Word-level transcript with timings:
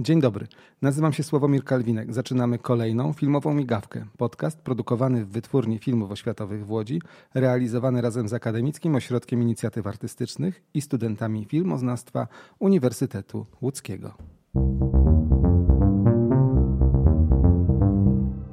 Dzień 0.00 0.20
dobry, 0.20 0.46
nazywam 0.82 1.12
się 1.12 1.22
Sławomir 1.22 1.64
Kalwinek. 1.64 2.14
Zaczynamy 2.14 2.58
kolejną 2.58 3.12
filmową 3.12 3.54
migawkę. 3.54 4.04
Podcast 4.16 4.60
produkowany 4.60 5.24
w 5.24 5.28
Wytwórni 5.28 5.78
Filmów 5.78 6.10
Oświatowych 6.10 6.66
w 6.66 6.70
Łodzi, 6.70 7.02
realizowany 7.34 8.00
razem 8.00 8.28
z 8.28 8.32
Akademickim 8.32 8.96
Ośrodkiem 8.96 9.42
Inicjatyw 9.42 9.86
Artystycznych 9.86 10.62
i 10.74 10.80
studentami 10.80 11.44
filmoznawstwa 11.44 12.28
Uniwersytetu 12.58 13.46
Łódzkiego. 13.62 14.14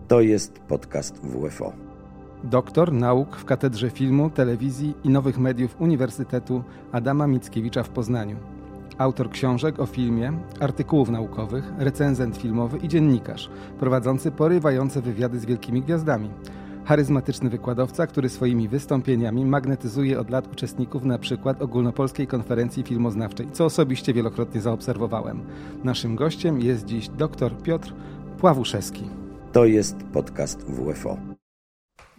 To 0.08 0.22
jest 0.22 0.60
podcast 0.60 1.20
WFO. 1.22 1.74
Doktor 2.44 2.94
nauk 2.94 3.36
w 3.36 3.46
Katedrze 3.46 3.90
Filmu, 3.90 4.30
Telewizji 4.30 4.94
i 5.04 5.10
Nowych 5.10 5.38
Mediów 5.38 5.82
Uniwersytetu 5.82 6.64
Adama 6.92 7.28
Mickiewicza 7.28 7.84
w 7.84 7.90
Poznaniu. 7.90 8.55
Autor 8.98 9.30
książek 9.30 9.80
o 9.80 9.86
filmie, 9.86 10.34
artykułów 10.60 11.10
naukowych, 11.10 11.74
recenzent 11.78 12.38
filmowy 12.38 12.78
i 12.78 12.88
dziennikarz, 12.88 13.50
prowadzący 13.80 14.32
porywające 14.32 15.02
wywiady 15.02 15.40
z 15.40 15.46
wielkimi 15.46 15.82
gwiazdami. 15.82 16.30
Charyzmatyczny 16.86 17.50
wykładowca, 17.50 18.08
który 18.08 18.30
swoimi 18.30 18.68
wystąpieniami 18.68 19.46
magnetyzuje 19.46 20.20
od 20.20 20.30
lat 20.30 20.52
uczestników 20.54 21.04
na 21.04 21.20
przykład 21.20 21.62
ogólnopolskiej 21.62 22.28
konferencji 22.28 22.84
filmoznawczej, 22.84 23.48
co 23.52 23.66
osobiście 23.66 24.14
wielokrotnie 24.14 24.62
zaobserwowałem. 24.62 25.44
Naszym 25.84 26.16
gościem 26.16 26.62
jest 26.62 26.86
dziś 26.86 27.10
dr 27.10 27.58
Piotr 27.64 27.94
Pławuszewski. 28.38 29.10
To 29.52 29.66
jest 29.66 29.96
podcast 30.14 30.64
WFO. 30.64 31.18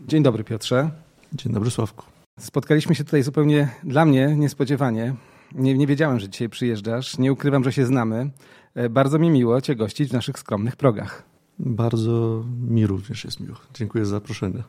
Dzień 0.00 0.22
dobry 0.22 0.44
Piotrze. 0.44 0.90
Dzień 1.32 1.52
dobry 1.52 1.70
Sławku. 1.70 2.04
Spotkaliśmy 2.38 2.94
się 2.94 3.04
tutaj 3.04 3.22
zupełnie 3.22 3.68
dla 3.84 4.04
mnie 4.04 4.36
niespodziewanie. 4.36 5.14
Nie, 5.54 5.74
nie 5.74 5.86
wiedziałem, 5.86 6.20
że 6.20 6.28
dzisiaj 6.28 6.48
przyjeżdżasz. 6.48 7.18
Nie 7.18 7.32
ukrywam, 7.32 7.64
że 7.64 7.72
się 7.72 7.86
znamy. 7.86 8.30
E, 8.74 8.88
bardzo 8.88 9.18
mi 9.18 9.30
miło 9.30 9.60
Cię 9.60 9.76
gościć 9.76 10.10
w 10.10 10.12
naszych 10.12 10.38
skromnych 10.38 10.76
progach. 10.76 11.22
Bardzo 11.58 12.44
mi 12.68 12.86
również 12.86 13.24
jest 13.24 13.40
miło. 13.40 13.56
Dziękuję 13.74 14.04
za 14.04 14.10
zaproszenie. 14.10 14.62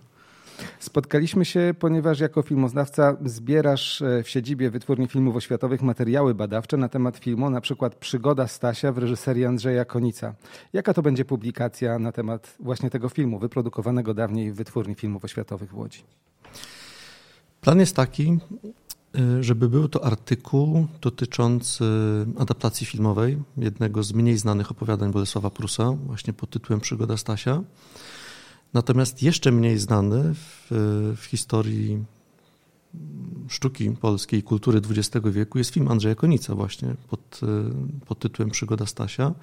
Spotkaliśmy 0.80 1.46
się, 1.46 1.74
ponieważ 1.80 2.20
jako 2.20 2.42
filmoznawca 2.42 3.18
zbierasz 3.26 4.02
e, 4.02 4.24
w 4.24 4.30
siedzibie 4.30 4.70
Wytwórni 4.70 5.08
Filmów 5.08 5.36
Oświatowych 5.36 5.82
materiały 5.82 6.36
badawcze 6.36 6.78
na 6.78 6.90
temat 6.90 7.18
filmu, 7.18 7.50
na 7.50 7.62
przykład 7.62 7.96
Przygoda 7.96 8.48
Stasia 8.48 8.92
w 8.92 8.98
reżyserii 8.98 9.46
Andrzeja 9.46 9.86
Konica. 9.86 10.36
Jaka 10.74 10.94
to 10.94 11.02
będzie 11.02 11.26
publikacja 11.26 12.00
na 12.00 12.12
temat 12.12 12.56
właśnie 12.60 12.90
tego 12.90 13.10
filmu, 13.10 13.40
wyprodukowanego 13.40 14.14
dawniej 14.14 14.52
w 14.52 14.56
Wytwórni 14.56 14.96
Filmów 14.96 15.26
Oświatowych 15.26 15.72
w 15.72 15.78
Łodzi? 15.78 16.04
Plan 17.62 17.80
jest 17.80 17.96
taki, 17.96 18.40
żeby 19.42 19.70
był 19.70 19.88
to 19.88 20.06
artykuł 20.06 20.88
dotyczący 21.02 21.86
adaptacji 22.38 22.86
filmowej 22.88 23.38
jednego 23.58 24.04
z 24.04 24.14
mniej 24.14 24.38
znanych 24.38 24.72
opowiadań 24.72 25.12
Bolesława 25.12 25.50
Prusa, 25.50 25.92
właśnie 25.92 26.34
pod 26.34 26.50
tytułem 26.50 26.80
Przygoda 26.80 27.18
Stasia. 27.18 27.64
Natomiast 28.74 29.24
jeszcze 29.24 29.52
mniej 29.52 29.80
znany 29.80 30.34
w, 30.34 30.68
w 31.18 31.26
historii 31.26 32.04
sztuki 33.48 33.92
polskiej, 33.92 34.44
kultury 34.44 34.82
XX 34.90 35.26
wieku 35.32 35.58
jest 35.58 35.74
film 35.74 35.88
Andrzeja 35.88 36.16
Konica 36.16 36.56
właśnie 36.56 36.96
pod, 37.10 37.40
pod 38.06 38.20
tytułem 38.20 38.50
Przygoda 38.50 38.86
Stasia. 38.86 39.34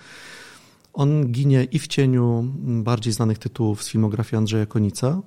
On 0.92 1.32
ginie 1.32 1.64
i 1.64 1.78
w 1.78 1.86
cieniu 1.86 2.52
bardziej 2.64 3.12
znanych 3.12 3.38
tytułów 3.38 3.82
z 3.82 3.88
filmografii 3.88 4.38
Andrzeja 4.38 4.66
Konica, 4.66 5.20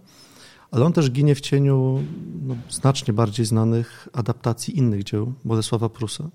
ale 0.72 0.86
on 0.86 0.94
też 0.94 1.12
ginie 1.12 1.36
w 1.36 1.42
cieniu 1.42 2.04
no, 2.42 2.56
znacznie 2.70 3.14
bardziej 3.14 3.46
znanych 3.46 4.08
adaptacji 4.14 4.78
innych 4.78 5.04
dzieł 5.04 5.34
Bolesława 5.46 5.90
Prusa. 5.90 6.30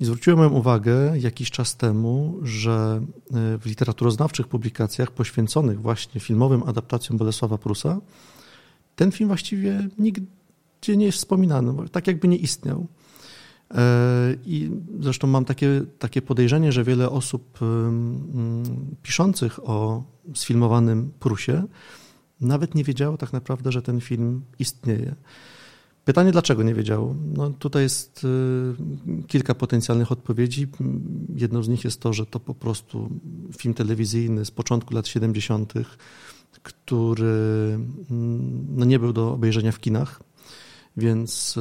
I 0.00 0.04
zwróciłem 0.04 0.54
uwagę 0.54 1.18
jakiś 1.18 1.50
czas 1.50 1.76
temu, 1.76 2.38
że 2.42 3.00
e, 3.30 3.58
w 3.58 3.66
literaturoznawczych 3.66 4.48
publikacjach 4.48 5.10
poświęconych 5.10 5.80
właśnie 5.80 6.20
filmowym 6.20 6.62
adaptacjom 6.62 7.18
Bolesława 7.18 7.58
Prusa, 7.58 8.00
ten 8.96 9.12
film 9.12 9.28
właściwie 9.28 9.88
nigdzie 9.98 10.96
nie 10.96 11.06
jest 11.06 11.18
wspominany, 11.18 11.88
tak 11.88 12.06
jakby 12.06 12.28
nie 12.28 12.36
istniał. 12.36 12.86
E, 13.74 14.34
I 14.46 14.70
zresztą 15.00 15.26
mam 15.26 15.44
takie, 15.44 15.82
takie 15.98 16.22
podejrzenie, 16.22 16.72
że 16.72 16.84
wiele 16.84 17.10
osób 17.10 17.58
piszących 19.02 19.68
o 19.68 20.04
sfilmowanym 20.34 21.12
Prusie 21.20 21.62
nawet 22.40 22.74
nie 22.74 22.84
wiedziało 22.84 23.16
tak 23.16 23.32
naprawdę, 23.32 23.72
że 23.72 23.82
ten 23.82 24.00
film 24.00 24.42
istnieje. 24.58 25.14
Pytanie, 26.04 26.32
dlaczego 26.32 26.62
nie 26.62 26.74
wiedział? 26.74 27.16
No, 27.36 27.50
tutaj 27.50 27.82
jest 27.82 28.24
y, 28.24 29.26
kilka 29.26 29.54
potencjalnych 29.54 30.12
odpowiedzi. 30.12 30.68
Jedną 31.36 31.62
z 31.62 31.68
nich 31.68 31.84
jest 31.84 32.00
to, 32.00 32.12
że 32.12 32.26
to 32.26 32.40
po 32.40 32.54
prostu 32.54 33.10
film 33.58 33.74
telewizyjny 33.74 34.44
z 34.44 34.50
początku 34.50 34.94
lat 34.94 35.08
70., 35.08 35.72
który 36.62 37.78
mm, 38.10 38.66
no, 38.76 38.84
nie 38.84 38.98
był 38.98 39.12
do 39.12 39.32
obejrzenia 39.32 39.72
w 39.72 39.80
kinach, 39.80 40.20
więc 40.96 41.56
y, 41.56 41.60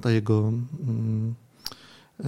ta 0.00 0.10
jego, 0.10 0.52
mm, 0.82 1.34
y, 2.20 2.24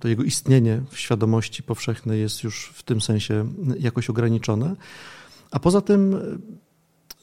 to 0.00 0.08
jego 0.08 0.22
istnienie 0.22 0.82
w 0.90 0.98
świadomości 0.98 1.62
powszechnej 1.62 2.20
jest 2.20 2.44
już 2.44 2.72
w 2.74 2.82
tym 2.82 3.00
sensie 3.00 3.52
jakoś 3.78 4.10
ograniczone. 4.10 4.76
A 5.50 5.58
poza 5.58 5.80
tym 5.80 6.16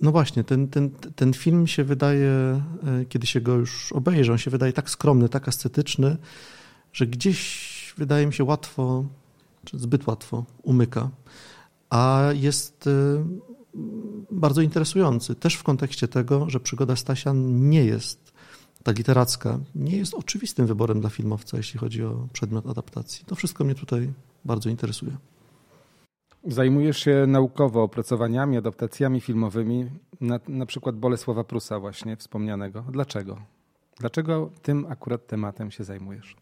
no 0.02 0.12
właśnie, 0.12 0.44
ten, 0.44 0.68
ten, 0.68 0.90
ten 0.90 1.34
film 1.34 1.68
się 1.68 1.84
wydaje, 1.84 2.30
e, 2.30 3.06
kiedy 3.10 3.28
się 3.28 3.42
go 3.42 3.56
już 3.56 3.92
obejrzy, 3.92 4.32
on 4.32 4.38
się 4.38 4.52
wydaje 4.52 4.74
tak 4.74 4.90
skromny, 4.90 5.30
tak 5.30 5.48
ascetyczny, 5.48 6.18
że 6.94 7.08
gdzieś 7.08 7.94
wydaje 7.98 8.28
mi 8.28 8.34
się 8.34 8.44
łatwo, 8.44 9.06
czy 9.66 9.80
zbyt 9.80 10.08
łatwo 10.08 10.46
umyka. 10.64 11.10
A 11.90 12.30
jest 12.34 12.88
e, 12.88 13.26
bardzo 14.32 14.62
interesujący, 14.62 15.36
też 15.36 15.56
w 15.56 15.64
kontekście 15.64 16.08
tego, 16.08 16.50
że 16.50 16.60
przygoda 16.60 16.96
Stasia 16.96 17.32
nie 17.36 17.86
jest, 17.86 18.34
ta 18.84 18.92
literacka, 18.92 19.60
nie 19.76 19.98
jest 19.98 20.14
oczywistym 20.14 20.68
wyborem 20.68 21.02
dla 21.02 21.10
filmowca, 21.10 21.58
jeśli 21.58 21.80
chodzi 21.80 22.04
o 22.04 22.28
przedmiot 22.34 22.68
adaptacji. 22.68 23.26
To 23.26 23.36
wszystko 23.36 23.64
mnie 23.64 23.76
tutaj 23.76 24.14
bardzo 24.46 24.70
interesuje. 24.70 25.18
Zajmujesz 26.48 26.98
się 26.98 27.26
naukowo 27.28 27.84
opracowaniami, 27.84 28.58
adaptacjami 28.58 29.22
filmowymi, 29.22 29.90
na, 30.22 30.40
na 30.48 30.66
przykład 30.66 30.96
Bolesława 30.96 31.44
Prusa 31.44 31.80
właśnie 31.80 32.18
wspomnianego. 32.18 32.84
Dlaczego? 32.90 33.38
Dlaczego 34.00 34.50
tym 34.62 34.86
akurat 34.90 35.28
tematem 35.28 35.72
się 35.72 35.84
zajmujesz? 35.84 36.36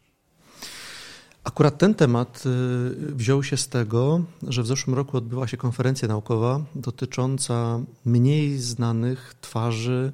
Akurat 1.44 1.78
ten 1.78 1.96
temat 1.96 2.44
y, 2.46 3.16
wziął 3.16 3.44
się 3.44 3.58
z 3.58 3.68
tego, 3.68 4.22
że 4.48 4.64
w 4.64 4.68
zeszłym 4.68 4.96
roku 4.96 5.18
odbyła 5.18 5.48
się 5.48 5.58
konferencja 5.58 6.08
naukowa 6.08 6.62
dotycząca 6.76 7.80
mniej 8.06 8.58
znanych 8.58 9.34
twarzy 9.42 10.12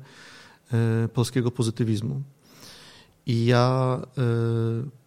y, 1.06 1.08
polskiego 1.08 1.52
pozytywizmu. 1.52 2.22
I 3.26 3.46
ja 3.46 4.00
y, 4.18 5.05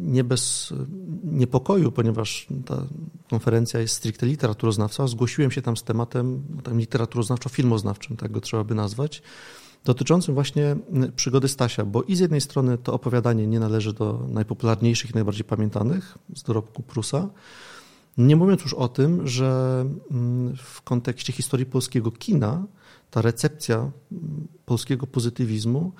nie 0.00 0.24
bez 0.24 0.72
niepokoju, 1.24 1.92
ponieważ 1.92 2.46
ta 2.66 2.86
konferencja 3.30 3.80
jest 3.80 3.94
stricte 3.94 4.26
literaturoznawca, 4.26 5.06
zgłosiłem 5.06 5.50
się 5.50 5.62
tam 5.62 5.76
z 5.76 5.82
tematem 5.82 6.42
tam 6.62 6.78
literaturoznawczo-filmoznawczym, 6.78 8.16
tak 8.16 8.32
go 8.32 8.40
trzeba 8.40 8.64
by 8.64 8.74
nazwać, 8.74 9.22
dotyczącym 9.84 10.34
właśnie 10.34 10.76
przygody 11.16 11.48
Stasia, 11.48 11.84
bo 11.84 12.02
i 12.02 12.16
z 12.16 12.20
jednej 12.20 12.40
strony 12.40 12.78
to 12.78 12.94
opowiadanie 12.94 13.46
nie 13.46 13.60
należy 13.60 13.92
do 13.92 14.26
najpopularniejszych 14.28 15.10
i 15.10 15.14
najbardziej 15.14 15.44
pamiętanych 15.44 16.18
z 16.34 16.42
dorobku 16.42 16.82
Prusa, 16.82 17.28
nie 18.18 18.36
mówiąc 18.36 18.62
już 18.62 18.74
o 18.74 18.88
tym, 18.88 19.26
że 19.28 19.84
w 20.56 20.82
kontekście 20.82 21.32
historii 21.32 21.66
polskiego 21.66 22.10
kina 22.10 22.64
ta 23.10 23.22
recepcja 23.22 23.90
polskiego 24.64 25.06
pozytywizmu 25.06 25.92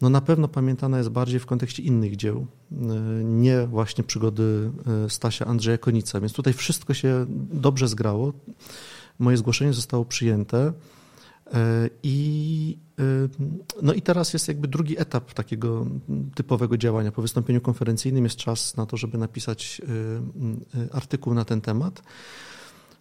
no 0.00 0.08
na 0.08 0.20
pewno 0.20 0.48
pamiętana 0.48 0.98
jest 0.98 1.10
bardziej 1.10 1.40
w 1.40 1.46
kontekście 1.46 1.82
innych 1.82 2.16
dzieł, 2.16 2.46
e, 2.72 2.76
nie 3.24 3.66
właśnie 3.66 4.04
przygody 4.04 4.70
e, 5.06 5.10
Stasia 5.10 5.46
Andrzeja 5.46 5.78
Konica. 5.78 6.20
Więc 6.20 6.32
tutaj 6.32 6.52
wszystko 6.52 6.94
się 6.94 7.26
dobrze 7.52 7.88
zgrało. 7.88 8.32
Moje 9.18 9.36
zgłoszenie 9.36 9.72
zostało 9.72 10.04
przyjęte. 10.04 10.72
E, 11.54 11.90
I, 12.02 12.78
no 13.82 13.92
i 13.92 14.02
teraz 14.02 14.32
jest 14.32 14.48
jakby 14.48 14.68
drugi 14.68 15.00
etap 15.00 15.32
takiego 15.32 15.86
typowego 16.34 16.76
działania. 16.76 17.12
Po 17.12 17.22
wystąpieniu 17.22 17.60
konferencyjnym 17.60 18.24
jest 18.24 18.36
czas 18.36 18.76
na 18.76 18.86
to, 18.86 18.96
żeby 18.96 19.18
napisać 19.18 19.82
artykuł 20.92 21.34
na 21.34 21.44
ten 21.44 21.60
temat. 21.60 22.02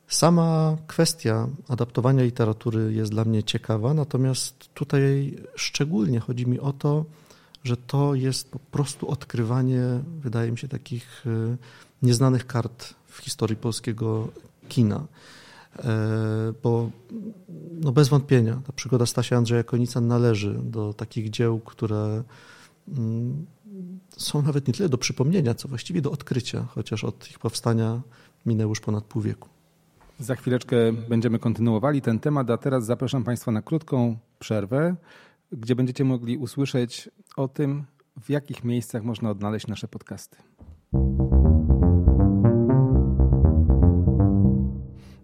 Sama 0.08 0.78
kwestia 0.88 1.48
adaptowania 1.68 2.24
literatury 2.24 2.94
jest 2.94 3.12
dla 3.12 3.26
mnie 3.26 3.44
ciekawa, 3.44 3.94
natomiast 3.94 4.74
tutaj 4.74 5.38
szczególnie 5.56 6.20
chodzi 6.20 6.48
mi 6.48 6.60
o 6.60 6.74
to, 6.74 7.06
że 7.64 7.78
to 7.78 8.16
jest 8.16 8.52
po 8.52 8.60
prostu 8.60 9.08
odkrywanie, 9.08 9.84
wydaje 10.20 10.52
mi 10.52 10.58
się, 10.58 10.68
takich 10.68 11.24
e, 11.26 11.58
nieznanych 12.02 12.48
kart 12.48 12.94
w 13.08 13.18
historii 13.18 13.56
polskiego 13.56 14.28
kina. 14.70 15.08
E, 15.80 16.54
bo 16.64 16.90
no 17.72 17.92
bez 17.92 18.10
wątpienia 18.10 18.62
ta 18.68 18.74
przygoda 18.74 19.06
Stasia 19.06 19.38
Andrzeja 19.38 19.64
Konica 19.64 20.02
należy 20.02 20.60
do 20.64 20.94
takich 20.94 21.30
dzieł, 21.30 21.60
które 21.60 22.24
mm, 22.88 23.46
są 24.18 24.42
nawet 24.42 24.68
nie 24.68 24.74
tyle 24.74 24.90
do 24.90 24.98
przypomnienia, 24.98 25.54
co 25.54 25.68
właściwie 25.68 26.02
do 26.02 26.12
odkrycia, 26.12 26.68
chociaż 26.70 27.04
od 27.04 27.30
ich 27.30 27.40
powstania 27.40 28.02
minęło 28.46 28.72
już 28.72 28.80
ponad 28.80 29.04
pół 29.04 29.22
wieku. 29.22 29.53
Za 30.20 30.36
chwileczkę 30.36 30.76
będziemy 31.10 31.40
kontynuowali 31.40 32.02
ten 32.02 32.20
temat, 32.20 32.50
a 32.50 32.58
teraz 32.58 32.86
zapraszam 32.86 33.24
Państwa 33.24 33.52
na 33.52 33.62
krótką 33.62 34.18
przerwę, 34.40 34.96
gdzie 35.52 35.76
będziecie 35.76 36.04
mogli 36.04 36.38
usłyszeć 36.38 37.10
o 37.38 37.48
tym, 37.48 37.84
w 38.22 38.30
jakich 38.30 38.64
miejscach 38.64 39.04
można 39.04 39.30
odnaleźć 39.30 39.68
nasze 39.68 39.88
podcasty. 39.88 40.38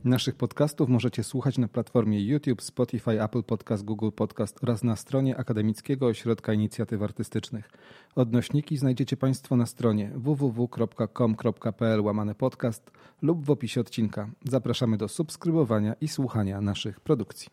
Naszych 0.09 0.35
podcastów 0.35 0.89
możecie 0.89 1.23
słuchać 1.23 1.57
na 1.57 1.67
platformie 1.67 2.25
YouTube, 2.25 2.61
Spotify, 2.61 3.23
Apple 3.23 3.43
Podcast, 3.43 3.85
Google 3.85 4.09
Podcast 4.15 4.63
oraz 4.63 4.83
na 4.83 4.95
stronie 4.95 5.37
Akademickiego 5.37 6.05
Ośrodka 6.05 6.53
Inicjatyw 6.53 7.01
Artystycznych. 7.01 7.69
Odnośniki 8.15 8.77
znajdziecie 8.77 9.17
Państwo 9.17 9.55
na 9.55 9.65
stronie 9.65 10.11
www.com.pl 10.15 12.01
łamane 12.01 12.35
podcast 12.35 12.91
lub 13.21 13.45
w 13.45 13.49
opisie 13.51 13.81
odcinka. 13.81 14.29
Zapraszamy 14.43 14.97
do 14.97 15.07
subskrybowania 15.07 15.93
i 16.01 16.07
słuchania 16.07 16.61
naszych 16.61 16.99
produkcji. 16.99 17.49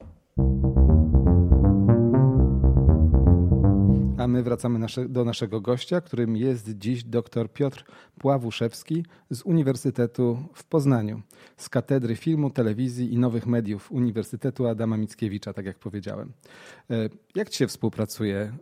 A 4.18 4.26
my 4.26 4.42
wracamy 4.42 4.78
nasze, 4.78 5.08
do 5.08 5.24
naszego 5.24 5.60
gościa, 5.60 6.00
którym 6.00 6.36
jest 6.36 6.70
dziś 6.78 7.04
dr 7.04 7.52
Piotr 7.52 7.84
Pławuszewski 8.18 9.04
z 9.30 9.42
Uniwersytetu 9.42 10.38
w 10.54 10.64
Poznaniu, 10.64 11.22
z 11.56 11.68
Katedry 11.68 12.16
Filmu, 12.16 12.50
Telewizji 12.50 13.14
i 13.14 13.18
Nowych 13.18 13.46
Mediów 13.46 13.92
Uniwersytetu 13.92 14.66
Adama 14.66 14.96
Mickiewicza, 14.96 15.52
tak 15.52 15.66
jak 15.66 15.78
powiedziałem. 15.78 16.32
E, 16.90 17.08
jak 17.34 17.48
ci 17.48 17.58
się 17.58 17.66
współpracuje 17.66 18.52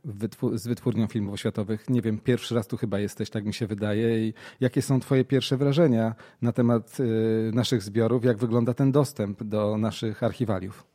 z 0.54 0.66
Wytwórnią 0.66 1.06
Filmów 1.06 1.34
Oświatowych? 1.34 1.90
Nie 1.90 2.02
wiem, 2.02 2.18
pierwszy 2.18 2.54
raz 2.54 2.66
tu 2.66 2.76
chyba 2.76 2.98
jesteś, 2.98 3.30
tak 3.30 3.44
mi 3.44 3.54
się 3.54 3.66
wydaje. 3.66 4.28
I 4.28 4.34
jakie 4.60 4.82
są 4.82 5.00
twoje 5.00 5.24
pierwsze 5.24 5.56
wrażenia 5.56 6.14
na 6.42 6.52
temat 6.52 6.96
e, 7.00 7.04
naszych 7.52 7.82
zbiorów? 7.82 8.24
Jak 8.24 8.38
wygląda 8.38 8.74
ten 8.74 8.92
dostęp 8.92 9.42
do 9.42 9.78
naszych 9.78 10.22
archiwaliów? 10.22 10.93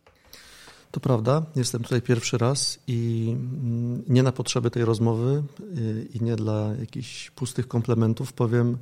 To 0.91 0.99
prawda, 0.99 1.45
jestem 1.55 1.83
tutaj 1.83 2.01
pierwszy 2.01 2.37
raz 2.37 2.79
i 2.87 3.27
mm, 3.29 4.03
nie 4.07 4.23
na 4.23 4.31
potrzeby 4.31 4.71
tej 4.71 4.85
rozmowy 4.85 5.43
y, 5.77 6.07
i 6.13 6.23
nie 6.23 6.35
dla 6.35 6.73
jakichś 6.79 7.29
pustych 7.29 7.67
komplementów. 7.67 8.33
Powiem, 8.33 8.77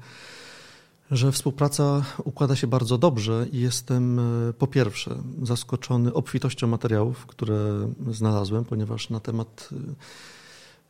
że 1.11 1.31
współpraca 1.31 2.03
układa 2.23 2.55
się 2.55 2.67
bardzo 2.67 2.97
dobrze 2.97 3.45
i 3.51 3.59
jestem 3.59 4.19
y, 4.49 4.53
po 4.53 4.67
pierwsze 4.67 5.17
zaskoczony 5.43 6.13
obfitością 6.13 6.67
materiałów, 6.67 7.25
które 7.25 7.89
znalazłem, 8.11 8.65
ponieważ 8.65 9.09
na 9.09 9.19
temat 9.19 9.69
y, 9.71 9.75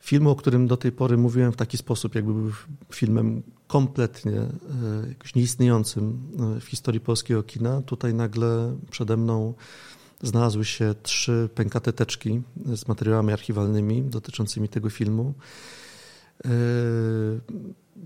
filmu, 0.00 0.30
o 0.30 0.36
którym 0.36 0.66
do 0.66 0.76
tej 0.76 0.92
pory 0.92 1.16
mówiłem 1.16 1.52
w 1.52 1.56
taki 1.56 1.76
sposób, 1.76 2.14
jakby 2.14 2.32
był 2.32 2.52
filmem 2.92 3.42
kompletnie 3.66 4.40
jakoś 5.08 5.34
nieistniejącym 5.34 6.18
w 6.60 6.64
historii 6.64 7.00
polskiego 7.00 7.42
kina, 7.42 7.82
tutaj 7.82 8.14
nagle 8.14 8.76
przede 8.90 9.16
mną 9.16 9.54
znalazły 10.22 10.64
się 10.64 10.94
trzy 11.02 11.48
pękate 11.54 11.92
teczki 11.92 12.42
z 12.74 12.88
materiałami 12.88 13.32
archiwalnymi 13.32 14.02
dotyczącymi 14.02 14.68
tego 14.68 14.90
filmu. 14.90 15.34
E, 16.44 16.50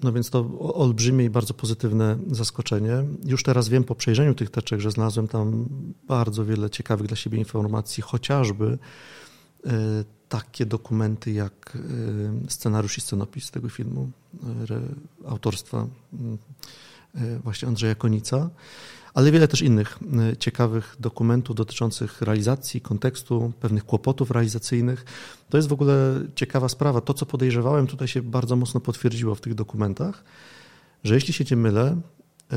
no 0.03 0.13
więc 0.13 0.31
to 0.31 0.59
olbrzymie 0.59 1.25
i 1.25 1.31
bardzo 1.31 1.55
pozytywne 1.55 2.19
zaskoczenie. 2.31 3.05
Już 3.25 3.43
teraz 3.43 3.69
wiem 3.69 3.85
po 3.85 3.95
przejrzeniu 3.95 4.35
tych 4.35 4.51
teczek, 4.51 4.81
że 4.81 4.91
znalazłem 4.91 5.29
tam 5.29 5.69
bardzo 6.09 6.45
wiele 6.45 6.71
ciekawych 6.71 7.07
dla 7.07 7.17
siebie 7.17 7.39
informacji, 7.39 8.03
chociażby 8.03 8.79
e, 9.67 9.71
takie 10.29 10.67
dokumenty 10.67 11.33
jak 11.33 11.79
e, 12.47 12.51
scenariusz 12.51 12.99
i 12.99 13.01
scenopis 13.01 13.51
tego 13.51 13.69
filmu 13.69 14.11
autorstwa 15.27 15.87
właśnie 17.45 17.69
Andrzeja 17.69 17.95
Konica 17.95 18.51
ale 19.15 19.33
wiele 19.33 19.49
też 19.49 19.63
innych 19.63 19.99
y, 20.33 20.37
ciekawych 20.37 20.97
dokumentów 21.01 21.57
dotyczących 21.57 22.23
realizacji, 22.23 22.81
kontekstu, 22.81 23.53
pewnych 23.61 23.85
kłopotów 23.85 24.31
realizacyjnych. 24.31 25.05
To 25.51 25.59
jest 25.59 25.69
w 25.69 25.73
ogóle 25.73 26.21
ciekawa 26.35 26.69
sprawa. 26.69 27.01
To, 27.01 27.15
co 27.15 27.27
podejrzewałem, 27.27 27.87
tutaj 27.87 28.09
się 28.09 28.23
bardzo 28.23 28.57
mocno 28.57 28.81
potwierdziło 28.81 29.35
w 29.35 29.41
tych 29.41 29.55
dokumentach, 29.55 30.25
że 31.05 31.15
jeśli 31.15 31.33
się 31.33 31.45
nie 31.51 31.57
mylę, 31.57 31.97
y, 32.53 32.57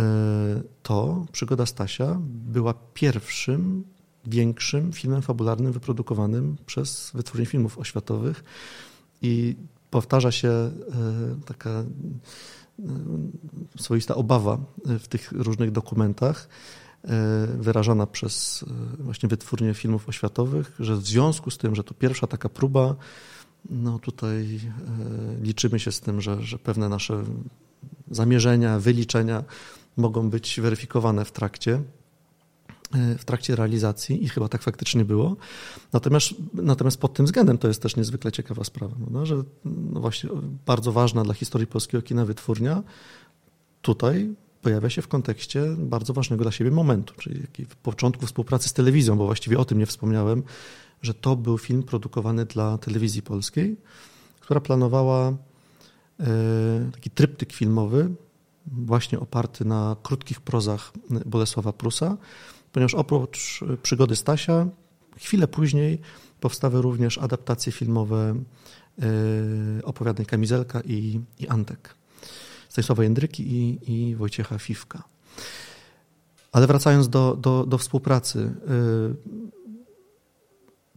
to 0.84 1.26
Przygoda 1.32 1.66
Stasia 1.66 2.18
była 2.28 2.74
pierwszym 2.94 3.84
większym 4.26 4.94
filmem 4.94 5.22
fabularnym 5.22 5.72
wyprodukowanym 5.72 6.58
przez 6.66 7.12
wytwórnię 7.14 7.46
filmów 7.46 7.78
oświatowych 7.78 8.44
i 9.22 9.56
powtarza 9.90 10.32
się 10.32 10.50
y, 10.50 10.72
taka 11.46 11.84
swoista 13.80 14.16
obawa 14.16 14.58
w 14.86 15.08
tych 15.08 15.32
różnych 15.32 15.72
dokumentach 15.72 16.50
e, 17.04 17.48
wyrażana 17.60 18.08
przez 18.08 18.66
e, 19.00 19.04
właśnie 19.04 19.30
wytwórnię 19.30 19.74
filmów 19.74 20.10
oświatowych, 20.10 20.76
że 20.80 20.96
w 20.96 21.06
związku 21.06 21.52
z 21.52 21.58
tym, 21.58 21.76
że 21.76 21.84
to 21.84 21.94
pierwsza 21.94 22.28
taka 22.28 22.50
próba, 22.50 22.96
no 23.70 24.00
tutaj 24.00 24.60
e, 25.40 25.44
liczymy 25.44 25.80
się 25.80 25.92
z 25.92 26.02
tym, 26.02 26.22
że, 26.22 26.44
że 26.44 26.60
pewne 26.60 26.90
nasze 26.90 27.24
zamierzenia, 28.12 28.80
wyliczenia 28.80 29.44
mogą 29.98 30.30
być 30.30 30.60
weryfikowane 30.62 31.26
w 31.26 31.32
trakcie 31.32 31.82
w 33.18 33.26
trakcie 33.26 33.56
realizacji 33.56 34.24
i 34.24 34.30
chyba 34.30 34.50
tak 34.50 34.62
faktycznie 34.62 35.06
było. 35.06 35.36
Natomiast, 35.94 36.30
natomiast 36.54 36.98
pod 36.98 37.14
tym 37.14 37.26
względem 37.26 37.58
to 37.58 37.68
jest 37.68 37.82
też 37.82 37.96
niezwykle 37.96 38.32
ciekawa 38.32 38.64
sprawa, 38.64 38.96
no, 39.12 39.26
że 39.26 39.44
no 39.66 40.00
właśnie 40.00 40.30
bardzo 40.66 40.92
ważna 40.92 41.24
dla 41.24 41.34
historii 41.34 41.68
polskiego 41.68 42.02
kina 42.02 42.26
wytwórnia 42.26 42.84
tutaj 43.82 44.36
pojawia 44.62 44.90
się 44.90 45.02
w 45.02 45.08
kontekście 45.08 45.76
bardzo 45.78 46.14
ważnego 46.14 46.44
dla 46.44 46.52
siebie 46.52 46.72
momentu, 46.72 47.14
czyli 47.18 47.42
początku 47.84 48.26
współpracy 48.26 48.70
z 48.70 48.74
telewizją, 48.74 49.18
bo 49.18 49.26
właściwie 49.26 49.58
o 49.60 49.66
tym 49.66 49.78
nie 49.78 49.86
wspomniałem, 49.86 50.44
że 51.02 51.14
to 51.14 51.36
był 51.36 51.58
film 51.58 51.84
produkowany 51.84 52.46
dla 52.46 52.78
telewizji 52.78 53.22
polskiej, 53.22 53.78
która 54.40 54.62
planowała 54.62 55.28
e, 55.30 55.36
taki 56.94 57.10
tryptyk 57.10 57.54
filmowy, 57.54 58.10
właśnie 58.68 59.20
oparty 59.20 59.66
na 59.66 59.96
krótkich 60.04 60.42
prozach 60.42 60.92
Bolesława 61.26 61.74
Prusa, 61.74 62.18
ponieważ 62.76 62.94
oprócz 62.94 63.60
przygody 63.84 64.16
Stasia, 64.16 64.68
chwilę 65.18 65.48
później 65.48 66.02
powstały 66.40 66.82
również 66.82 67.18
adaptacje 67.18 67.72
filmowe 67.72 68.36
e, 68.36 69.06
opowiadań 69.84 70.26
Kamizelka 70.26 70.82
i, 70.82 71.22
i 71.40 71.48
Antek. 71.48 71.96
Stanisława 72.70 73.04
Jędryki 73.04 73.44
i, 73.44 73.92
i 73.92 74.16
Wojciecha 74.16 74.58
Fifka. 74.58 75.04
Ale 76.52 76.68
wracając 76.68 77.10
do, 77.10 77.36
do, 77.36 77.66
do 77.66 77.78
współpracy, 77.78 78.40
e, 78.40 78.52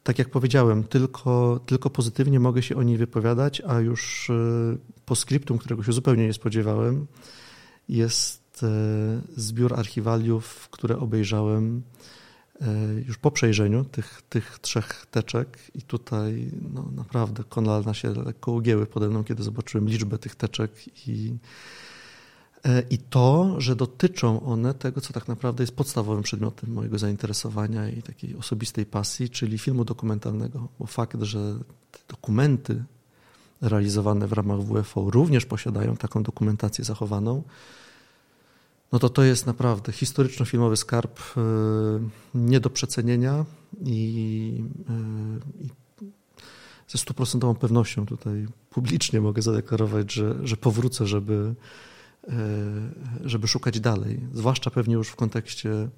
tak 0.03 0.19
jak 0.19 0.31
powiedziałem, 0.31 0.85
tylko, 0.85 1.61
tylko 1.67 1.91
pozytywnie 1.91 2.41
mogę 2.41 2.63
się 2.63 2.77
o 2.77 2.83
niej 2.83 2.97
wypowiadać, 2.97 3.63
a 3.67 3.81
już 3.81 4.31
po 5.07 5.17
skryptum, 5.17 5.59
którego 5.59 5.83
się 5.83 5.93
zupełnie 5.93 6.27
nie 6.27 6.35
spodziewałem, 6.35 7.07
jest 7.89 8.48
E, 8.63 9.21
zbiór 9.37 9.75
archiwaliów, 9.75 10.69
które 10.71 10.99
obejrzałem 10.99 11.83
e, 12.61 12.67
już 13.07 13.19
po 13.19 13.31
przejrzeniu 13.31 13.85
tych, 13.85 14.23
tych 14.29 14.59
trzech 14.59 15.07
teczek 15.11 15.59
i 15.75 15.83
tutaj 15.83 16.51
no, 16.75 16.85
naprawdę 16.97 17.45
konalna 17.49 17.95
się 17.95 18.15
lekko 18.15 18.53
ugięły 18.53 18.87
pode 18.87 19.09
mną, 19.09 19.25
kiedy 19.25 19.43
zobaczyłem 19.43 19.89
liczbę 19.89 20.19
tych 20.19 20.35
teczek 20.35 20.71
i, 21.09 21.37
e, 22.65 22.83
i 22.91 22.99
to, 22.99 23.55
że 23.61 23.77
dotyczą 23.77 24.43
one 24.43 24.75
tego, 24.75 25.01
co 25.01 25.13
tak 25.13 25.29
naprawdę 25.29 25.63
jest 25.63 25.77
podstawowym 25.77 26.23
przedmiotem 26.23 26.73
mojego 26.73 26.99
zainteresowania 26.99 27.89
i 27.89 28.03
takiej 28.03 28.37
osobistej 28.37 28.87
pasji, 28.87 29.31
czyli 29.31 29.59
filmu 29.59 29.85
dokumentalnego, 29.85 30.69
bo 30.79 30.87
fakt, 30.87 31.23
że 31.23 31.59
te 31.91 31.99
dokumenty 32.09 32.85
realizowane 33.61 34.27
w 34.27 34.33
ramach 34.33 34.61
WFO 34.61 35.11
również 35.11 35.47
posiadają 35.47 35.97
taką 35.97 36.23
dokumentację 36.23 36.85
zachowaną, 36.85 37.43
no 38.93 38.99
to 38.99 39.09
to 39.09 39.23
jest 39.23 39.47
naprawdę 39.47 39.93
historyczno-filmowy 39.93 40.77
skarb 40.77 41.21
e, 41.21 41.41
nie 42.35 42.61
do 42.61 42.71
przecenienia 42.71 43.45
i, 43.81 44.65
e, 44.89 45.65
i 45.65 45.69
ze 46.89 46.99
stuprocentową 46.99 47.55
pewnością 47.55 48.07
tutaj 48.07 48.47
publicznie 48.71 49.21
mogę 49.21 49.43
zadeklarować, 49.43 50.13
że, 50.13 50.35
że 50.43 50.57
powrócę, 50.57 51.07
żeby, 51.07 51.55
e, 52.29 52.33
żeby 53.25 53.49
szukać 53.49 53.81
dalej, 53.81 54.21
zwłaszcza 54.35 54.71
pewnie 54.71 54.95
już 54.95 55.09
w 55.09 55.17
kontekście 55.17 55.89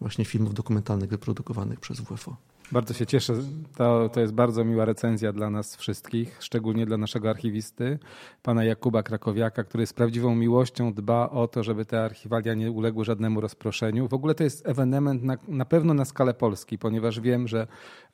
właśnie 0.00 0.24
filmów 0.24 0.54
dokumentalnych 0.54 1.10
wyprodukowanych 1.10 1.80
przez 1.80 2.00
WFO. 2.00 2.36
Bardzo 2.72 2.94
się 2.94 3.06
cieszę. 3.06 3.34
To, 3.76 4.08
to 4.08 4.20
jest 4.20 4.32
bardzo 4.32 4.64
miła 4.64 4.84
recenzja 4.84 5.32
dla 5.32 5.50
nas 5.50 5.76
wszystkich, 5.76 6.36
szczególnie 6.40 6.86
dla 6.86 6.96
naszego 6.96 7.30
archiwisty, 7.30 7.98
pana 8.42 8.64
Jakuba 8.64 9.02
Krakowiaka, 9.02 9.64
który 9.64 9.86
z 9.86 9.92
prawdziwą 9.92 10.34
miłością 10.34 10.92
dba 10.92 11.30
o 11.30 11.48
to, 11.48 11.62
żeby 11.62 11.84
te 11.84 12.04
archiwalia 12.04 12.54
nie 12.54 12.70
uległy 12.70 13.04
żadnemu 13.04 13.40
rozproszeniu. 13.40 14.08
W 14.08 14.14
ogóle 14.14 14.34
to 14.34 14.44
jest 14.44 14.68
ewenement 14.68 15.22
na, 15.22 15.36
na 15.48 15.64
pewno 15.64 15.94
na 15.94 16.04
skalę 16.04 16.34
Polski, 16.34 16.78
ponieważ 16.78 17.20
wiem, 17.20 17.48
że 17.48 17.66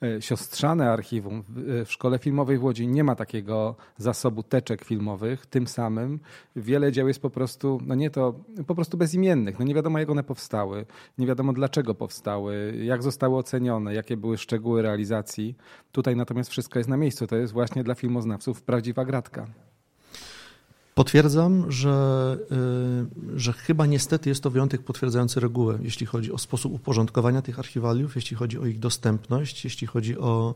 e, 0.03 0.23
siostrzane 0.23 0.91
archiwum 0.91 1.45
w, 1.49 1.85
w 1.87 1.93
Szkole 1.93 2.19
Filmowej 2.19 2.59
w 2.59 2.65
Łodzi 2.65 2.87
nie 2.87 3.05
ma 3.05 3.15
takiego 3.15 3.77
zasobu 3.97 4.43
teczek 4.43 4.85
filmowych. 4.85 5.47
Tym 5.47 5.67
samym 5.67 6.21
wiele 6.57 6.93
dzieł 6.93 7.09
jest 7.09 7.23
po 7.23 7.31
prostu, 7.31 7.81
no 7.87 7.95
nie 7.95 8.11
to, 8.11 8.35
po 8.67 8.75
prostu 8.75 8.97
bezimiennych. 8.97 9.59
No 9.59 9.65
nie 9.65 9.75
wiadomo, 9.75 9.99
jak 9.99 10.11
one 10.11 10.23
powstały, 10.23 10.87
nie 11.19 11.27
wiadomo 11.27 11.53
dlaczego 11.53 11.95
powstały, 11.95 12.77
jak 12.85 13.03
zostały 13.03 13.37
ocenione, 13.37 13.95
jakie 13.95 14.17
były 14.17 14.39
szczegóły 14.45 14.83
realizacji. 14.83 15.57
Tutaj 15.93 16.17
natomiast 16.17 16.51
wszystko 16.51 16.79
jest 16.79 16.89
na 16.89 16.97
miejscu. 16.97 17.27
To 17.27 17.37
jest 17.37 17.53
właśnie 17.53 17.85
dla 17.85 17.95
filmoznawców 17.95 18.63
prawdziwa 18.63 19.05
gratka. 19.05 19.47
Potwierdzam, 20.95 21.73
że, 21.73 22.37
y, 23.35 23.41
że 23.41 23.53
chyba 23.53 23.87
niestety 23.87 24.29
jest 24.29 24.43
to 24.43 24.51
wyjątek 24.51 24.83
potwierdzający 24.83 25.41
regułę, 25.41 25.79
jeśli 25.83 26.07
chodzi 26.07 26.33
o 26.33 26.39
sposób 26.39 26.73
uporządkowania 26.73 27.43
tych 27.43 27.59
archiwaliów, 27.59 28.17
jeśli 28.17 28.37
chodzi 28.37 28.59
o 28.59 28.67
ich 28.67 28.79
dostępność, 28.79 29.65
jeśli 29.65 29.87
chodzi 29.87 30.19
o 30.19 30.55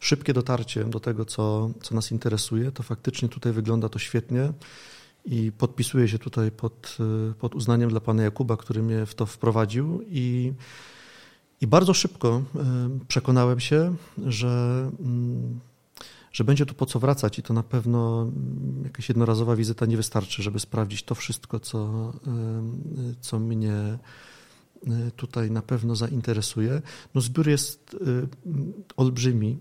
szybkie 0.00 0.32
dotarcie 0.32 0.84
do 0.84 1.00
tego, 1.00 1.24
co, 1.24 1.70
co 1.82 1.94
nas 1.94 2.12
interesuje, 2.12 2.72
to 2.72 2.82
faktycznie 2.82 3.28
tutaj 3.28 3.52
wygląda 3.52 3.88
to 3.88 3.98
świetnie 3.98 4.52
i 5.24 5.52
podpisuję 5.58 6.08
się 6.08 6.18
tutaj 6.18 6.50
pod, 6.50 6.96
y, 7.30 7.34
pod 7.34 7.54
uznaniem 7.54 7.90
dla 7.90 8.00
pana 8.00 8.22
Jakuba, 8.22 8.56
który 8.56 8.82
mnie 8.82 9.06
w 9.06 9.14
to 9.14 9.26
wprowadził 9.26 10.02
i 10.10 10.52
i 11.62 11.66
bardzo 11.66 11.94
szybko 11.94 12.42
y, 13.02 13.06
przekonałem 13.06 13.60
się, 13.60 13.94
że, 14.26 14.90
mm, 15.00 15.60
że 16.32 16.44
będzie 16.44 16.66
tu 16.66 16.74
po 16.74 16.86
co 16.86 16.98
wracać 16.98 17.38
i 17.38 17.42
to 17.42 17.54
na 17.54 17.62
pewno 17.62 18.22
mm, 18.22 18.84
jakaś 18.84 19.08
jednorazowa 19.08 19.56
wizyta 19.56 19.86
nie 19.86 19.96
wystarczy, 19.96 20.42
żeby 20.42 20.60
sprawdzić 20.60 21.02
to 21.02 21.14
wszystko, 21.14 21.60
co, 21.60 22.12
y, 23.10 23.14
co 23.20 23.38
mnie 23.38 23.98
tutaj 25.16 25.50
na 25.50 25.62
pewno 25.62 25.96
zainteresuje. 25.96 26.82
No 27.14 27.20
zbiór 27.20 27.48
jest 27.48 27.96
olbrzymi. 28.96 29.58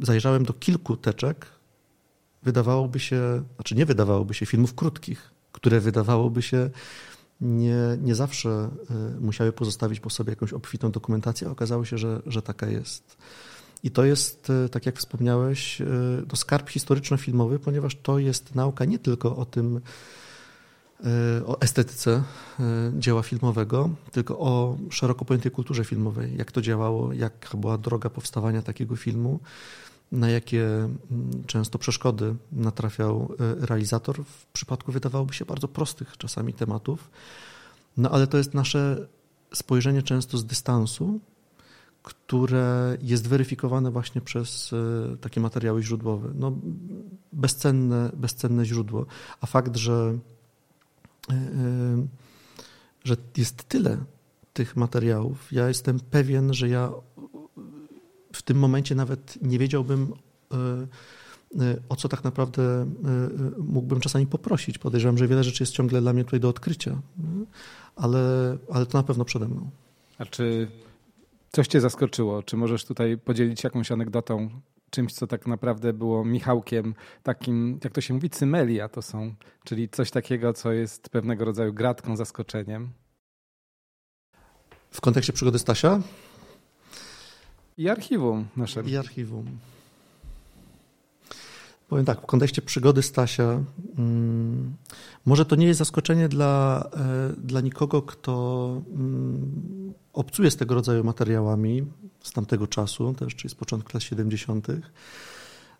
Zajrzałem 0.00 0.44
do 0.44 0.52
kilku 0.52 0.96
teczek. 0.96 1.46
Wydawałoby 2.42 3.00
się, 3.00 3.42
znaczy 3.54 3.74
nie 3.74 3.86
wydawałoby 3.86 4.34
się 4.34 4.46
filmów 4.46 4.74
krótkich, 4.74 5.30
które 5.52 5.80
wydawałoby 5.80 6.42
się 6.42 6.70
nie, 7.40 7.76
nie 8.02 8.14
zawsze 8.14 8.70
e, 8.90 9.20
musiały 9.20 9.52
pozostawić 9.52 10.00
po 10.00 10.10
sobie 10.10 10.30
jakąś 10.30 10.52
obfitą 10.52 10.90
dokumentację, 10.90 11.48
a 11.48 11.50
okazało 11.50 11.84
się, 11.84 11.98
że, 11.98 12.22
że 12.26 12.42
taka 12.42 12.66
jest. 12.66 13.16
I 13.82 13.90
to 13.90 14.04
jest, 14.04 14.50
e, 14.50 14.68
tak 14.68 14.86
jak 14.86 14.96
wspomniałeś, 14.96 15.82
to 16.28 16.34
e, 16.34 16.36
skarb 16.36 16.70
historyczno-filmowy, 16.70 17.58
ponieważ 17.58 17.96
to 18.02 18.18
jest 18.18 18.54
nauka 18.54 18.84
nie 18.84 18.98
tylko 18.98 19.36
o 19.36 19.44
tym, 19.44 19.80
o 21.46 21.60
estetyce 21.60 22.22
dzieła 22.92 23.22
filmowego, 23.22 23.90
tylko 24.12 24.38
o 24.38 24.78
szeroko 24.90 25.24
pojętej 25.24 25.52
kulturze 25.52 25.84
filmowej, 25.84 26.36
jak 26.36 26.52
to 26.52 26.62
działało, 26.62 27.12
jaka 27.12 27.58
była 27.58 27.78
droga 27.78 28.10
powstawania 28.10 28.62
takiego 28.62 28.96
filmu, 28.96 29.40
na 30.12 30.30
jakie 30.30 30.64
mm, 30.64 30.98
często 31.46 31.78
przeszkody 31.78 32.34
natrafiał 32.52 33.34
e, 33.60 33.66
realizator 33.66 34.24
w 34.24 34.46
przypadku 34.46 34.92
wydawałoby 34.92 35.34
się 35.34 35.44
bardzo 35.44 35.68
prostych 35.68 36.16
czasami 36.16 36.52
tematów. 36.52 37.10
No 37.96 38.10
ale 38.10 38.26
to 38.26 38.38
jest 38.38 38.54
nasze 38.54 39.08
spojrzenie 39.54 40.02
często 40.02 40.38
z 40.38 40.44
dystansu, 40.44 41.20
które 42.02 42.96
jest 43.02 43.28
weryfikowane 43.28 43.90
właśnie 43.90 44.20
przez 44.20 44.72
e, 44.72 45.16
takie 45.16 45.40
materiały 45.40 45.82
źródłowe. 45.82 46.30
No, 46.34 46.52
bezcenne, 47.32 48.10
bezcenne 48.16 48.64
źródło. 48.64 49.06
A 49.40 49.46
fakt, 49.46 49.76
że, 49.76 50.18
e, 51.30 51.36
że 53.04 53.16
jest 53.36 53.64
tyle 53.64 53.98
tych 54.52 54.76
materiałów, 54.76 55.52
ja 55.52 55.68
jestem 55.68 56.00
pewien, 56.00 56.54
że 56.54 56.68
ja 56.68 56.92
tym 58.48 58.58
momencie 58.58 58.94
nawet 58.94 59.42
nie 59.42 59.58
wiedziałbym, 59.58 60.12
e, 60.52 60.56
e, 60.56 61.76
o 61.88 61.96
co 61.96 62.08
tak 62.08 62.24
naprawdę 62.24 62.62
e, 62.62 62.86
mógłbym 63.58 64.00
czasami 64.00 64.26
poprosić. 64.26 64.78
Podejrzewam, 64.78 65.18
że 65.18 65.28
wiele 65.28 65.44
rzeczy 65.44 65.62
jest 65.62 65.72
ciągle 65.72 66.00
dla 66.00 66.12
mnie 66.12 66.24
tutaj 66.24 66.40
do 66.40 66.48
odkrycia, 66.48 66.98
ale, 67.96 68.56
ale 68.72 68.86
to 68.86 68.98
na 68.98 69.04
pewno 69.04 69.24
przede 69.24 69.48
mną. 69.48 69.70
A 70.18 70.24
czy 70.26 70.68
coś 71.52 71.68
Cię 71.68 71.80
zaskoczyło? 71.80 72.42
Czy 72.42 72.56
możesz 72.56 72.84
tutaj 72.84 73.18
podzielić 73.18 73.64
jakąś 73.64 73.92
anegdotą, 73.92 74.50
czymś, 74.90 75.12
co 75.12 75.26
tak 75.26 75.46
naprawdę 75.46 75.92
było 75.92 76.24
Michałkiem, 76.24 76.94
takim, 77.22 77.78
jak 77.84 77.92
to 77.92 78.00
się 78.00 78.14
mówi, 78.14 78.30
cymelia 78.30 78.88
to 78.88 79.02
są, 79.02 79.34
czyli 79.64 79.88
coś 79.88 80.10
takiego, 80.10 80.52
co 80.52 80.72
jest 80.72 81.08
pewnego 81.08 81.44
rodzaju 81.44 81.72
gratką, 81.72 82.16
zaskoczeniem? 82.16 82.90
W 84.90 85.00
kontekście 85.00 85.32
przygody 85.32 85.58
Stasia? 85.58 86.00
I 87.78 87.88
archiwum 87.88 88.46
nasze. 88.56 88.82
I 88.82 88.96
archiwum. 88.96 89.46
Powiem 91.88 92.04
tak, 92.04 92.22
w 92.22 92.26
kontekście 92.26 92.62
przygody 92.62 93.02
Stasia, 93.02 93.60
hmm, 93.96 94.76
może 95.26 95.44
to 95.44 95.56
nie 95.56 95.66
jest 95.66 95.78
zaskoczenie 95.78 96.28
dla, 96.28 96.84
e, 96.96 97.32
dla 97.36 97.60
nikogo, 97.60 98.02
kto 98.02 98.82
hmm, 98.88 99.92
obcuje 100.12 100.50
z 100.50 100.56
tego 100.56 100.74
rodzaju 100.74 101.04
materiałami 101.04 101.86
z 102.22 102.32
tamtego 102.32 102.66
czasu, 102.66 103.14
też 103.14 103.34
czyli 103.34 103.50
z 103.50 103.54
początku 103.54 103.90
lat 103.94 104.02
70. 104.02 104.66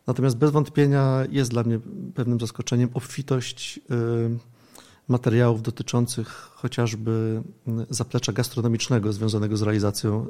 Natomiast 0.06 0.36
bez 0.36 0.50
wątpienia 0.50 1.24
jest 1.30 1.50
dla 1.50 1.62
mnie 1.62 1.80
pewnym 2.14 2.40
zaskoczeniem 2.40 2.90
obfitość 2.94 3.80
e, 3.90 4.38
materiałów 5.08 5.62
dotyczących 5.62 6.28
chociażby 6.54 7.42
zaplecza 7.90 8.32
gastronomicznego 8.32 9.12
związanego 9.12 9.56
z 9.56 9.62
realizacją 9.62 10.22
e, 10.22 10.28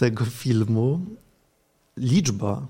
tego 0.00 0.24
filmu 0.24 1.00
liczba 1.96 2.66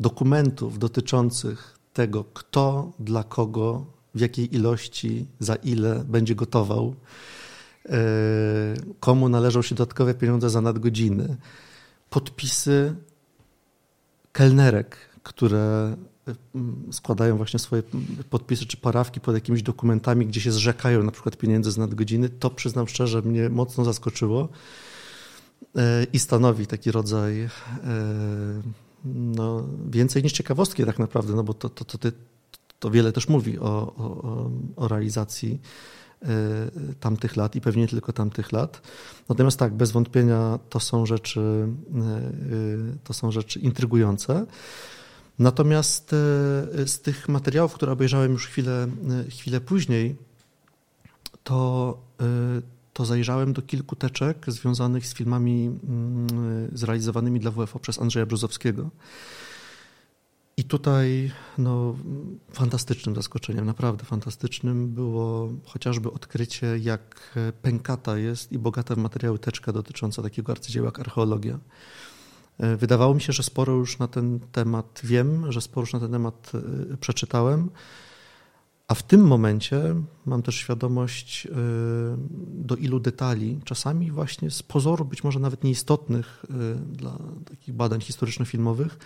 dokumentów 0.00 0.78
dotyczących 0.78 1.78
tego, 1.92 2.24
kto, 2.24 2.92
dla 2.98 3.24
kogo, 3.24 3.86
w 4.14 4.20
jakiej 4.20 4.54
ilości, 4.54 5.26
za 5.38 5.54
ile 5.54 6.04
będzie 6.04 6.34
gotował, 6.34 6.94
e, 7.88 7.98
komu 9.00 9.28
należą 9.28 9.62
się 9.62 9.74
dodatkowe 9.74 10.14
pieniądze 10.14 10.50
za 10.50 10.60
nadgodziny, 10.60 11.36
podpisy 12.10 12.94
kelnerek, 14.32 14.96
które 15.22 15.96
mm, 16.54 16.92
składają 16.92 17.36
właśnie 17.36 17.58
swoje 17.58 17.82
podpisy 18.30 18.66
czy 18.66 18.76
parawki 18.76 19.20
pod 19.20 19.34
jakimiś 19.34 19.62
dokumentami, 19.62 20.26
gdzie 20.26 20.40
się 20.40 20.52
zrzekają 20.52 21.02
na 21.02 21.12
przykład 21.12 21.36
pieniędzy 21.36 21.70
z 21.70 21.78
nadgodziny, 21.78 22.28
to 22.28 22.50
przyznam 22.50 22.88
szczerze, 22.88 23.22
mnie 23.22 23.48
mocno 23.48 23.84
zaskoczyło. 23.84 24.48
E, 25.76 26.06
i 26.12 26.18
stanowi 26.18 26.66
taki 26.66 26.90
rodzaj 26.92 27.40
e, 27.40 27.48
no, 29.04 29.64
więcej 29.90 30.22
niż 30.22 30.32
ciekawostki 30.32 30.84
tak 30.84 30.98
naprawdę, 30.98 31.34
no 31.34 31.44
bo 31.44 31.54
to, 31.54 31.68
to, 31.68 31.84
to, 31.84 32.08
to 32.78 32.90
wiele 32.90 33.12
też 33.12 33.28
mówi 33.28 33.58
o, 33.58 33.64
o, 33.96 34.50
o 34.76 34.88
realizacji 34.88 35.60
e, 36.22 36.26
tamtych 37.00 37.36
lat 37.36 37.56
i 37.56 37.60
pewnie 37.60 37.82
nie 37.82 37.88
tylko 37.88 38.12
tamtych 38.12 38.52
lat. 38.52 38.82
Natomiast 39.28 39.58
tak, 39.58 39.74
bez 39.74 39.90
wątpienia 39.90 40.58
to 40.68 40.80
są 40.80 41.06
rzeczy, 41.06 41.68
to 43.04 43.12
są 43.12 43.30
rzeczy 43.30 43.60
intrygujące. 43.60 44.46
Natomiast 45.38 46.10
z 46.86 47.00
tych 47.02 47.28
materiałów, 47.28 47.74
które 47.74 47.92
obejrzałem 47.92 48.32
już 48.32 48.46
chwilę, 48.46 48.86
chwilę 49.30 49.60
później, 49.60 50.16
to 51.44 51.98
to 52.92 53.04
zajrzałem 53.04 53.52
do 53.52 53.62
kilku 53.62 53.96
teczek 53.96 54.44
związanych 54.48 55.06
z 55.06 55.14
filmami 55.14 55.66
mm, 55.66 56.26
zrealizowanymi 56.72 57.40
dla 57.40 57.50
WFO 57.50 57.78
przez 57.78 58.00
Andrzeja 58.00 58.26
Brzozowskiego. 58.26 58.90
I 60.56 60.64
tutaj 60.64 61.30
no, 61.58 61.96
fantastycznym 62.52 63.14
zaskoczeniem, 63.14 63.66
naprawdę 63.66 64.04
fantastycznym 64.04 64.88
było 64.88 65.48
chociażby 65.64 66.12
odkrycie, 66.12 66.78
jak 66.78 67.38
pękata 67.62 68.18
jest 68.18 68.52
i 68.52 68.58
bogata 68.58 68.94
w 68.94 68.98
materiały 68.98 69.38
teczka 69.38 69.72
dotycząca 69.72 70.22
takiego 70.22 70.52
arcydzieła 70.52 70.86
jak 70.86 71.00
archeologia. 71.00 71.58
E, 72.58 72.76
wydawało 72.76 73.14
mi 73.14 73.20
się, 73.20 73.32
że 73.32 73.42
sporo 73.42 73.72
już 73.72 73.98
na 73.98 74.08
ten 74.08 74.40
temat 74.52 75.00
wiem, 75.04 75.52
że 75.52 75.60
sporo 75.60 75.82
już 75.82 75.92
na 75.92 76.00
ten 76.00 76.12
temat 76.12 76.52
e, 76.92 76.96
przeczytałem. 76.96 77.70
A 78.92 78.94
w 78.94 79.02
tym 79.02 79.20
momencie 79.20 79.94
mam 80.26 80.42
też 80.42 80.54
świadomość, 80.54 81.46
y, 81.46 81.50
do 82.54 82.76
ilu 82.76 83.00
detali, 83.00 83.60
czasami 83.64 84.10
właśnie 84.10 84.50
z 84.50 84.62
pozoru 84.62 85.04
być 85.04 85.24
może 85.24 85.40
nawet 85.40 85.64
nieistotnych 85.64 86.44
y, 86.44 86.96
dla 86.96 87.18
takich 87.50 87.74
badań 87.74 88.00
historyczno-filmowych, 88.00 88.98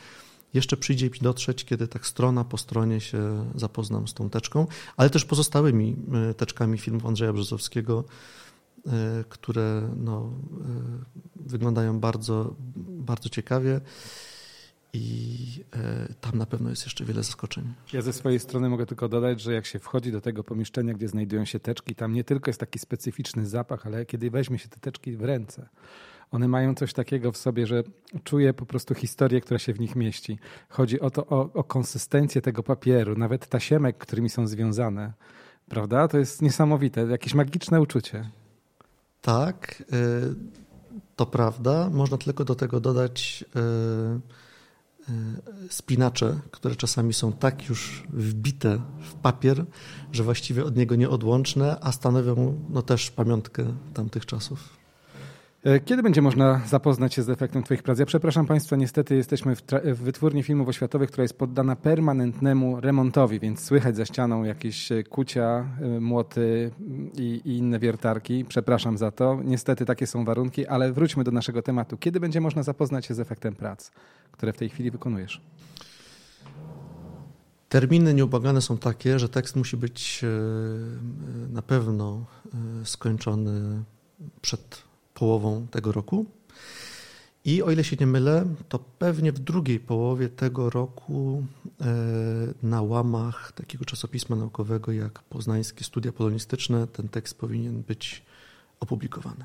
jeszcze 0.55 0.76
przyjdzie 0.76 1.07
mi 1.07 1.19
dotrzeć, 1.21 1.64
kiedy 1.64 1.88
tak 1.88 2.07
strona 2.07 2.45
po 2.45 2.59
stronie 2.59 3.00
się 3.00 3.50
zapoznam 3.55 4.09
z 4.09 4.14
tą 4.14 4.31
teczką, 4.31 4.66
ale 4.97 5.11
też 5.11 5.25
pozostałymi 5.25 5.97
y, 6.31 6.35
teczkami 6.35 6.78
filmów 6.78 7.07
Andrzeja 7.07 7.33
Brzozowskiego, 7.33 8.05
które 9.28 9.90
no, 9.97 10.33
wyglądają 11.37 12.00
bardzo, 12.00 12.55
bardzo 12.76 13.28
ciekawie 13.28 13.81
i 14.93 15.64
tam 16.21 16.38
na 16.38 16.47
pewno 16.47 16.71
jest 16.71 16.85
jeszcze 16.85 17.05
wiele 17.05 17.23
zaskoczeń. 17.23 17.75
Ja 17.93 18.02
ze 18.02 18.12
swojej 18.12 18.40
strony 18.40 18.69
mogę 18.69 18.87
tylko 18.87 19.09
dodać, 19.09 19.40
że 19.40 19.52
jak 19.52 19.66
się 19.66 19.78
wchodzi 19.78 20.12
do 20.12 20.21
tego 20.21 20.45
pomieszczenia, 20.45 20.95
gdzie 20.95 21.09
znajdują 21.09 21.45
się 21.45 21.61
teczki, 21.61 21.95
tam 21.95 22.12
nie 22.12 22.25
tylko 22.25 22.50
jest 22.50 22.61
taki 22.61 22.78
specyficzny 22.78 23.47
zapach, 23.47 23.87
ale 23.87 24.07
kiedy 24.07 24.31
weźmie 24.31 24.59
się 24.59 24.69
te 24.69 24.81
teczki 24.81 25.16
w 25.16 25.25
ręce, 25.25 25.69
one 26.31 26.49
mają 26.49 26.75
coś 26.75 26.93
takiego 26.93 27.33
w 27.33 27.37
sobie, 27.37 27.66
że 27.66 27.83
czuję 28.25 28.55
po 28.55 28.66
prostu 28.66 28.95
historię, 28.95 29.40
która 29.40 29.59
się 29.59 29.73
w 29.73 29.81
nich 29.81 29.97
mieści. 29.97 30.38
Chodzi 30.69 31.00
o 31.00 31.11
to, 31.11 31.26
o, 31.26 31.52
o 31.52 31.64
konsystencję 31.64 32.43
tego 32.43 32.62
papieru, 32.62 33.16
nawet 33.16 33.47
tasiemek, 33.47 33.99
którymi 33.99 34.28
są 34.28 34.47
związane. 34.47 35.12
Prawda? 35.69 36.09
To 36.09 36.19
jest 36.19 36.43
niesamowite, 36.43 37.00
jakieś 37.00 37.35
magiczne 37.35 37.81
uczucie. 37.81 38.31
Tak, 39.23 39.83
y, 39.93 40.35
to 41.16 41.26
prawda. 41.26 41.90
Można 41.90 42.19
tylko 42.19 42.45
do 42.45 42.55
tego 42.55 42.81
dodać 42.81 43.45
y, 43.57 43.59
y, 43.59 44.45
spinacze, 45.70 46.40
które 46.50 46.76
czasami 46.76 47.14
są 47.14 47.32
tak 47.32 47.68
już 47.68 48.02
wbite 48.08 48.80
w 49.00 49.14
papier, 49.14 49.64
że 50.12 50.22
właściwie 50.22 50.64
od 50.64 50.76
niego 50.76 50.96
nieodłączne, 50.96 51.76
a 51.80 51.92
stanowią 51.92 52.60
no, 52.68 52.82
też 52.82 53.10
pamiątkę 53.10 53.76
tamtych 53.94 54.26
czasów. 54.26 54.86
E, 55.66 55.80
kiedy 55.80 56.02
będzie 56.02 56.23
można 56.23 56.61
zapoznać 56.66 57.14
się 57.14 57.23
z 57.23 57.30
efektem 57.30 57.62
Twoich 57.62 57.82
prac? 57.82 57.99
Ja 57.99 58.06
przepraszam 58.06 58.46
Państwa, 58.46 58.76
niestety 58.76 59.16
jesteśmy 59.16 59.56
w, 59.56 59.62
w, 59.85 59.99
wytwórni 59.99 60.42
filmów 60.42 60.68
oświatowych, 60.68 61.11
która 61.11 61.23
jest 61.23 61.38
poddana 61.38 61.76
permanentnemu 61.76 62.80
remontowi, 62.80 63.40
więc 63.40 63.64
słychać 63.64 63.96
za 63.96 64.04
ścianą 64.04 64.44
jakieś 64.44 64.92
e, 64.92 65.04
kucia, 65.04 65.68
e, 65.80 66.00
młoty 66.00 66.70
i, 67.14 67.40
i, 67.44 67.56
inne 67.56 67.78
wiertarki. 67.78 68.44
Przepraszam 68.44 68.99
za 68.99 69.11
to. 69.11 69.40
Niestety 69.44 69.85
takie 69.85 70.06
są 70.06 70.25
warunki, 70.25 70.66
ale 70.66 70.92
wróćmy 70.92 71.25
do 71.25 71.30
naszego 71.30 71.62
tematu. 71.62 71.96
Kiedy 71.96 72.20
będzie 72.20 72.40
można 72.40 72.62
zapoznać 72.62 73.06
się 73.06 73.14
z 73.14 73.20
efektem 73.20 73.54
prac, 73.54 73.90
które 74.32 74.52
w 74.52 74.56
tej 74.56 74.68
chwili 74.68 74.90
wykonujesz? 74.90 75.40
Terminy 77.68 78.14
nieubłagane 78.14 78.62
są 78.62 78.78
takie, 78.78 79.18
że 79.18 79.28
tekst 79.28 79.56
musi 79.56 79.76
być 79.76 80.25
na 81.50 81.62
pewno 81.62 82.25
skończony 82.85 83.82
przed 84.40 84.87
połową 85.16 85.66
tego 85.70 85.92
roku. 85.92 86.26
I 87.44 87.62
o 87.62 87.70
ile 87.70 87.85
się 87.85 87.96
nie 88.00 88.06
mylę, 88.06 88.44
to 88.68 88.78
pewnie 88.78 89.32
w 89.32 89.38
drugiej 89.38 89.80
połowie 89.80 90.28
tego 90.28 90.70
roku 90.70 91.42
e, 91.80 91.85
na 92.62 92.82
łamach 92.82 93.52
takiego 93.52 93.85
czasopisma 93.85 94.37
naukowego 94.37 94.92
jak 94.92 95.23
Poznańskie 95.23 95.85
Studia 95.85 96.12
Polonistyczne 96.12 96.87
ten 96.87 97.08
tekst 97.08 97.38
powinien 97.38 97.82
być 97.82 98.23
opublikowany. 98.80 99.44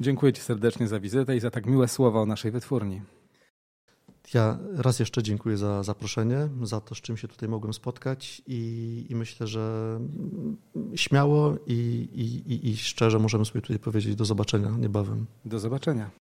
Dziękuję 0.00 0.32
Ci 0.32 0.42
serdecznie 0.42 0.88
za 0.88 1.00
wizytę 1.00 1.36
i 1.36 1.40
za 1.40 1.50
tak 1.50 1.66
miłe 1.66 1.88
słowa 1.88 2.20
o 2.20 2.26
naszej 2.26 2.50
wytwórni. 2.50 3.02
Ja 4.34 4.58
raz 4.72 4.98
jeszcze 4.98 5.22
dziękuję 5.22 5.56
za 5.56 5.82
zaproszenie, 5.82 6.48
za 6.62 6.80
to, 6.80 6.94
z 6.94 6.98
czym 6.98 7.16
się 7.16 7.28
tutaj 7.28 7.48
mogłem 7.48 7.74
spotkać 7.74 8.42
i, 8.46 9.06
i 9.08 9.14
myślę, 9.14 9.46
że 9.46 9.98
śmiało 10.94 11.56
i, 11.66 12.08
i, 12.46 12.70
i 12.70 12.76
szczerze 12.76 13.18
możemy 13.18 13.44
sobie 13.44 13.60
tutaj 13.60 13.78
powiedzieć 13.78 14.16
do 14.16 14.24
zobaczenia 14.24 14.70
niebawem. 14.70 15.26
Do 15.44 15.58
zobaczenia. 15.58 16.23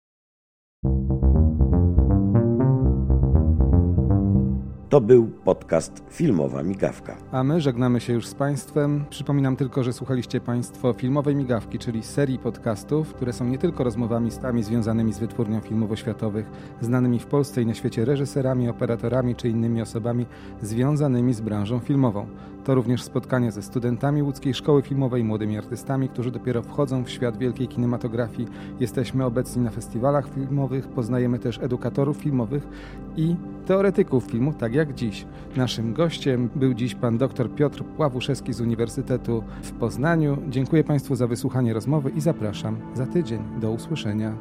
To 4.88 5.00
był 5.00 5.26
podcast 5.26 6.02
Filmowa 6.10 6.62
Migawka. 6.62 7.16
A 7.32 7.44
my 7.44 7.60
żegnamy 7.60 8.00
się 8.00 8.12
już 8.12 8.26
z 8.26 8.34
Państwem. 8.34 9.04
Przypominam 9.10 9.56
tylko, 9.56 9.84
że 9.84 9.92
słuchaliście 9.92 10.40
Państwo 10.40 10.92
Filmowej 10.92 11.36
Migawki, 11.36 11.78
czyli 11.78 12.02
serii 12.02 12.38
podcastów, 12.38 13.14
które 13.14 13.32
są 13.32 13.44
nie 13.44 13.58
tylko 13.58 13.84
rozmowami 13.84 14.30
z 14.30 14.38
tami 14.38 14.62
związanymi 14.62 15.12
z 15.12 15.18
wytwórnią 15.18 15.60
filmów 15.60 15.90
oświatowych, 15.90 16.50
znanymi 16.80 17.18
w 17.18 17.26
Polsce 17.26 17.62
i 17.62 17.66
na 17.66 17.74
świecie 17.74 18.04
reżyserami, 18.04 18.68
operatorami 18.68 19.34
czy 19.36 19.48
innymi 19.48 19.82
osobami 19.82 20.26
związanymi 20.62 21.34
z 21.34 21.40
branżą 21.40 21.78
filmową. 21.78 22.26
To 22.68 22.74
również 22.74 23.02
spotkania 23.02 23.50
ze 23.50 23.62
studentami 23.62 24.22
łódzkiej 24.22 24.54
szkoły 24.54 24.82
filmowej, 24.82 25.24
młodymi 25.24 25.58
artystami, 25.58 26.08
którzy 26.08 26.30
dopiero 26.30 26.62
wchodzą 26.62 27.04
w 27.04 27.10
świat 27.10 27.38
wielkiej 27.38 27.68
kinematografii. 27.68 28.48
Jesteśmy 28.80 29.24
obecni 29.24 29.62
na 29.62 29.70
festiwalach 29.70 30.34
filmowych, 30.34 30.88
poznajemy 30.88 31.38
też 31.38 31.58
edukatorów 31.58 32.16
filmowych 32.16 32.68
i 33.16 33.36
teoretyków 33.66 34.24
filmu, 34.24 34.52
tak 34.52 34.74
jak 34.74 34.94
dziś. 34.94 35.26
Naszym 35.56 35.94
gościem 35.94 36.50
był 36.54 36.74
dziś 36.74 36.94
pan 36.94 37.18
dr 37.18 37.54
Piotr 37.54 37.84
Pławuszewski 37.84 38.52
z 38.52 38.60
Uniwersytetu 38.60 39.44
w 39.62 39.72
Poznaniu. 39.72 40.38
Dziękuję 40.48 40.84
Państwu 40.84 41.14
za 41.14 41.26
wysłuchanie 41.26 41.74
rozmowy 41.74 42.10
i 42.10 42.20
zapraszam 42.20 42.76
za 42.94 43.06
tydzień. 43.06 43.42
Do 43.60 43.70
usłyszenia. 43.70 44.36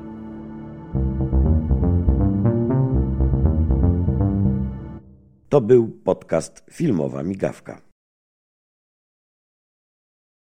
To 5.50 5.62
był 5.62 5.88
podcast 5.88 6.64
Filmowa 6.72 7.24
Migawka. 7.24 7.87